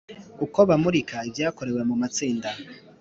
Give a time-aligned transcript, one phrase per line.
[0.45, 2.49] Uko bamurika ibyakorewe mu matsinda